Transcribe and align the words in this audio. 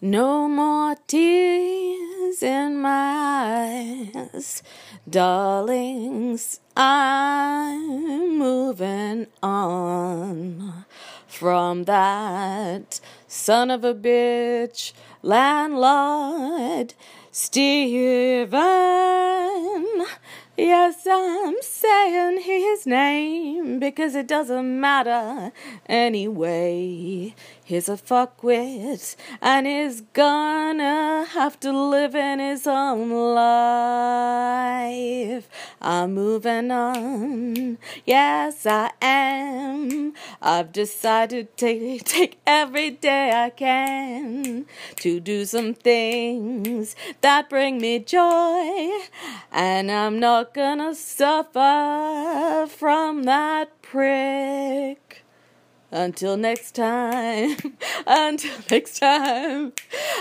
No 0.00 0.48
more 0.48 0.94
tears 1.08 2.40
in 2.40 2.80
my 2.80 4.12
eyes, 4.14 4.62
darlings. 5.10 6.60
I'm 6.76 8.38
moving 8.38 9.26
on 9.42 10.84
from 11.26 11.82
that 11.84 13.00
son 13.26 13.72
of 13.72 13.82
a 13.82 13.92
bitch 13.92 14.92
landlord, 15.22 16.94
Stephen. 17.32 18.54
Yes, 20.56 21.06
I'm 21.10 21.56
saying 21.60 22.40
his 22.42 22.86
name 22.86 23.78
because 23.78 24.14
it 24.16 24.26
doesn't 24.26 24.80
matter 24.80 25.52
anyway. 25.86 27.34
He's 27.68 27.90
a 27.90 27.98
fuckwit 27.98 29.14
and 29.42 29.66
he's 29.66 30.00
gonna 30.00 31.26
have 31.32 31.60
to 31.60 31.70
live 31.70 32.14
in 32.14 32.38
his 32.38 32.66
own 32.66 33.10
life. 33.34 35.50
I'm 35.78 36.14
moving 36.14 36.70
on. 36.70 37.76
Yes, 38.06 38.64
I 38.64 38.92
am. 39.02 40.14
I've 40.40 40.72
decided 40.72 41.58
to 41.58 41.98
take 41.98 42.38
every 42.46 42.88
day 42.88 43.32
I 43.34 43.50
can 43.50 44.64
to 44.96 45.20
do 45.20 45.44
some 45.44 45.74
things 45.74 46.96
that 47.20 47.50
bring 47.50 47.82
me 47.82 47.98
joy. 47.98 48.92
And 49.52 49.90
I'm 49.90 50.18
not 50.18 50.54
gonna 50.54 50.94
suffer 50.94 52.66
from 52.66 53.24
that 53.24 53.82
prick. 53.82 55.26
Until 55.90 56.36
next 56.36 56.74
time, 56.74 57.56
until 58.06 58.52
next 58.70 58.98
time, 58.98 59.72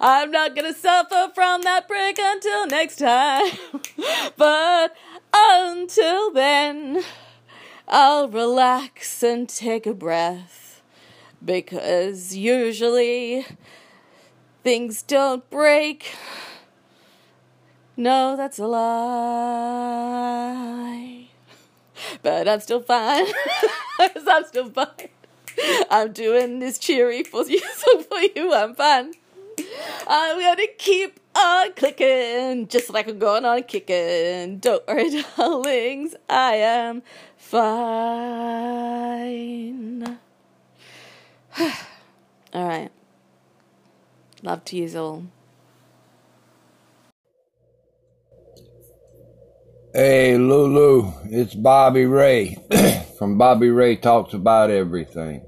I'm 0.00 0.30
not 0.30 0.56
gonna 0.56 0.72
suffer 0.72 1.30
from 1.34 1.60
that 1.62 1.86
break 1.86 2.18
until 2.18 2.66
next 2.66 2.96
time. 2.96 3.52
But 4.38 4.96
until 5.34 6.32
then, 6.32 7.02
I'll 7.86 8.26
relax 8.26 9.22
and 9.22 9.46
take 9.46 9.86
a 9.86 9.92
breath. 9.92 10.80
Because 11.44 12.34
usually 12.34 13.44
things 14.64 15.02
don't 15.02 15.48
break. 15.50 16.14
No, 17.98 18.34
that's 18.34 18.58
a 18.58 18.66
lie. 18.66 18.86
But 22.22 22.48
I'm 22.48 22.60
still 22.60 22.80
fine. 22.80 23.26
I'm 23.98 24.44
still 24.46 24.70
fine. 24.70 25.09
I'm 25.90 26.12
doing 26.12 26.58
this 26.60 26.78
cheery 26.78 27.22
for 27.24 27.44
you, 27.46 27.60
for 28.10 28.20
you, 28.20 28.54
I'm 28.54 28.74
fine. 28.74 29.12
I'm 30.08 30.40
gonna 30.40 30.66
keep 30.78 31.20
on 31.36 31.72
clicking, 31.74 32.68
just 32.68 32.90
like 32.90 33.08
I'm 33.08 33.18
going 33.18 33.44
on 33.44 33.62
kicking. 33.64 34.58
Don't 34.58 34.86
worry, 34.88 35.22
darlings, 35.36 36.14
I 36.28 36.54
am 36.56 37.02
fine. 37.36 37.60
all 41.60 41.68
right. 42.54 42.90
Love 44.42 44.64
to 44.66 44.76
you 44.76 44.98
all. 44.98 45.24
Hey, 49.94 50.38
Lulu, 50.38 51.12
it's 51.24 51.54
Bobby 51.54 52.06
Ray 52.06 52.56
from 53.18 53.38
Bobby 53.38 53.70
Ray 53.70 53.96
Talks 53.96 54.34
About 54.34 54.70
Everything. 54.70 55.42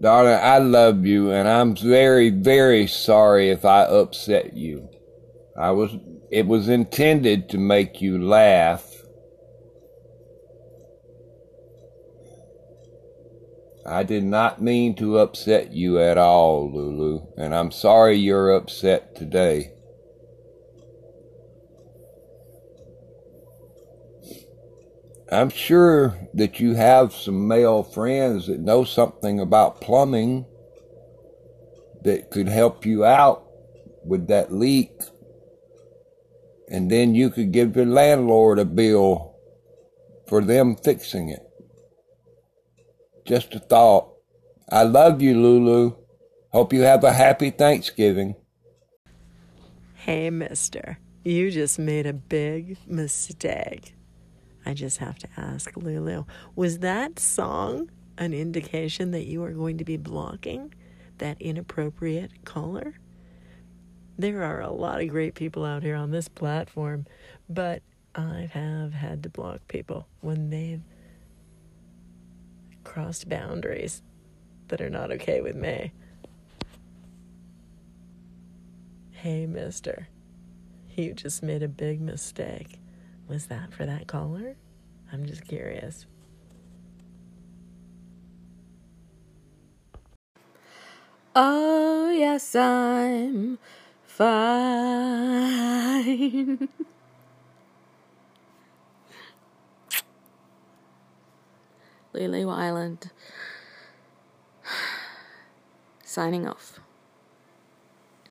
Darling, 0.00 0.38
I 0.40 0.58
love 0.58 1.04
you 1.04 1.30
and 1.30 1.46
I'm 1.46 1.76
very, 1.76 2.30
very 2.30 2.86
sorry 2.86 3.50
if 3.50 3.64
I 3.64 3.82
upset 3.82 4.54
you. 4.56 4.88
I 5.58 5.72
was, 5.72 5.94
it 6.30 6.46
was 6.46 6.68
intended 6.68 7.50
to 7.50 7.58
make 7.58 8.00
you 8.00 8.22
laugh. 8.22 8.86
I 13.84 14.02
did 14.04 14.24
not 14.24 14.62
mean 14.62 14.94
to 14.96 15.18
upset 15.18 15.72
you 15.72 15.98
at 15.98 16.16
all, 16.16 16.72
Lulu, 16.72 17.26
and 17.36 17.54
I'm 17.54 17.70
sorry 17.70 18.16
you're 18.16 18.52
upset 18.52 19.16
today. 19.16 19.72
I'm 25.32 25.50
sure 25.50 26.18
that 26.34 26.58
you 26.58 26.74
have 26.74 27.14
some 27.14 27.46
male 27.46 27.84
friends 27.84 28.48
that 28.48 28.58
know 28.58 28.82
something 28.82 29.38
about 29.38 29.80
plumbing 29.80 30.44
that 32.02 32.30
could 32.30 32.48
help 32.48 32.84
you 32.84 33.04
out 33.04 33.44
with 34.04 34.26
that 34.26 34.52
leak. 34.52 34.90
And 36.68 36.90
then 36.90 37.14
you 37.14 37.30
could 37.30 37.52
give 37.52 37.76
your 37.76 37.86
landlord 37.86 38.58
a 38.58 38.64
bill 38.64 39.36
for 40.26 40.40
them 40.40 40.74
fixing 40.74 41.28
it. 41.28 41.42
Just 43.24 43.54
a 43.54 43.60
thought. 43.60 44.12
I 44.70 44.82
love 44.82 45.22
you, 45.22 45.40
Lulu. 45.40 45.96
Hope 46.52 46.72
you 46.72 46.82
have 46.82 47.04
a 47.04 47.12
happy 47.12 47.50
Thanksgiving. 47.50 48.34
Hey, 49.94 50.30
mister, 50.30 50.98
you 51.22 51.50
just 51.52 51.78
made 51.78 52.06
a 52.06 52.12
big 52.12 52.78
mistake. 52.86 53.94
I 54.66 54.74
just 54.74 54.98
have 54.98 55.18
to 55.18 55.28
ask 55.36 55.76
Lulu, 55.76 56.24
was 56.54 56.78
that 56.80 57.18
song 57.18 57.90
an 58.18 58.34
indication 58.34 59.10
that 59.12 59.26
you 59.26 59.42
are 59.44 59.52
going 59.52 59.78
to 59.78 59.84
be 59.84 59.96
blocking 59.96 60.74
that 61.18 61.40
inappropriate 61.40 62.44
caller? 62.44 62.94
There 64.18 64.42
are 64.42 64.60
a 64.60 64.70
lot 64.70 65.00
of 65.00 65.08
great 65.08 65.34
people 65.34 65.64
out 65.64 65.82
here 65.82 65.96
on 65.96 66.10
this 66.10 66.28
platform, 66.28 67.06
but 67.48 67.82
I 68.14 68.50
have 68.52 68.92
had 68.92 69.22
to 69.22 69.30
block 69.30 69.66
people 69.68 70.06
when 70.20 70.50
they've 70.50 70.82
crossed 72.84 73.28
boundaries 73.28 74.02
that 74.68 74.80
are 74.80 74.90
not 74.90 75.10
okay 75.12 75.40
with 75.40 75.56
me. 75.56 75.92
Hey, 79.12 79.46
mister, 79.46 80.08
you 80.94 81.14
just 81.14 81.42
made 81.42 81.62
a 81.62 81.68
big 81.68 82.00
mistake. 82.00 82.78
Was 83.30 83.46
that 83.46 83.72
for 83.72 83.86
that 83.86 84.08
caller? 84.08 84.56
I'm 85.12 85.24
just 85.24 85.46
curious. 85.46 86.04
Oh, 91.36 92.10
yes, 92.10 92.56
I'm 92.56 93.60
fine. 94.02 94.28
Lulu 102.12 102.48
Island. 102.48 103.12
Signing 106.04 106.48
off. 106.48 106.80